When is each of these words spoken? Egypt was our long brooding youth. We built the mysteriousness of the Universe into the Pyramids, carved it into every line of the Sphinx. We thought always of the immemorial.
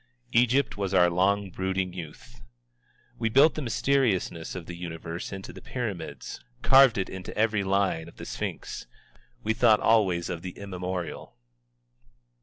Egypt 0.31 0.77
was 0.77 0.95
our 0.95 1.11
long 1.11 1.51
brooding 1.51 1.93
youth. 1.93 2.41
We 3.19 3.29
built 3.29 3.53
the 3.53 3.61
mysteriousness 3.61 4.55
of 4.55 4.65
the 4.65 4.75
Universe 4.75 5.31
into 5.31 5.53
the 5.53 5.61
Pyramids, 5.61 6.39
carved 6.63 6.97
it 6.97 7.07
into 7.07 7.37
every 7.37 7.63
line 7.63 8.07
of 8.07 8.15
the 8.17 8.25
Sphinx. 8.25 8.87
We 9.43 9.53
thought 9.53 9.79
always 9.79 10.27
of 10.27 10.41
the 10.41 10.57
immemorial. 10.57 11.37